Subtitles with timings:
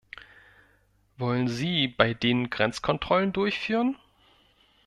[1.17, 3.97] Wollen Sie bei denen Grenzkontrollen durchführen?